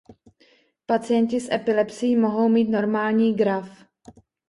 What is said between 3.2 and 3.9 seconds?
graf.